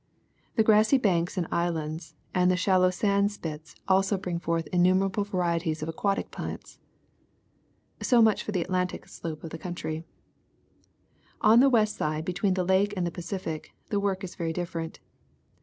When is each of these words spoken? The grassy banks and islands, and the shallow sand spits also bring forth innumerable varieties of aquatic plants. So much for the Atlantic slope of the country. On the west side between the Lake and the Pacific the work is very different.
The 0.55 0.63
grassy 0.63 0.97
banks 0.97 1.37
and 1.37 1.45
islands, 1.51 2.15
and 2.33 2.49
the 2.49 2.57
shallow 2.57 2.89
sand 2.89 3.31
spits 3.31 3.75
also 3.87 4.17
bring 4.17 4.39
forth 4.39 4.65
innumerable 4.73 5.23
varieties 5.23 5.83
of 5.83 5.89
aquatic 5.89 6.31
plants. 6.31 6.79
So 8.01 8.19
much 8.19 8.41
for 8.41 8.51
the 8.51 8.63
Atlantic 8.63 9.07
slope 9.07 9.43
of 9.43 9.51
the 9.51 9.59
country. 9.59 10.03
On 11.41 11.59
the 11.59 11.69
west 11.69 11.97
side 11.97 12.25
between 12.25 12.55
the 12.55 12.65
Lake 12.65 12.95
and 12.97 13.05
the 13.05 13.11
Pacific 13.11 13.75
the 13.89 13.99
work 13.99 14.23
is 14.23 14.33
very 14.33 14.53
different. 14.53 14.99